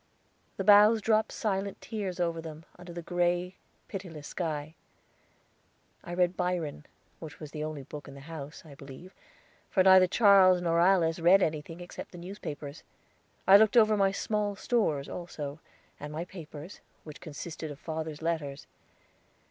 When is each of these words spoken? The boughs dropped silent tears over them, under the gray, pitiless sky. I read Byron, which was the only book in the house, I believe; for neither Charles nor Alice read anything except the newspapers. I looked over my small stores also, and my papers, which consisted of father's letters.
The 0.57 0.63
boughs 0.63 0.99
dropped 0.99 1.31
silent 1.31 1.79
tears 1.79 2.19
over 2.19 2.41
them, 2.41 2.65
under 2.75 2.91
the 2.91 3.03
gray, 3.03 3.53
pitiless 3.87 4.27
sky. 4.27 4.73
I 6.03 6.15
read 6.15 6.35
Byron, 6.35 6.87
which 7.19 7.39
was 7.39 7.51
the 7.51 7.63
only 7.63 7.83
book 7.83 8.07
in 8.07 8.15
the 8.15 8.21
house, 8.21 8.63
I 8.65 8.73
believe; 8.73 9.13
for 9.69 9.83
neither 9.83 10.07
Charles 10.07 10.59
nor 10.59 10.79
Alice 10.79 11.19
read 11.19 11.43
anything 11.43 11.81
except 11.81 12.13
the 12.13 12.17
newspapers. 12.17 12.81
I 13.47 13.57
looked 13.57 13.77
over 13.77 13.95
my 13.95 14.11
small 14.11 14.55
stores 14.55 15.07
also, 15.07 15.59
and 15.99 16.11
my 16.11 16.25
papers, 16.25 16.79
which 17.03 17.21
consisted 17.21 17.69
of 17.69 17.77
father's 17.79 18.23
letters. 18.23 18.65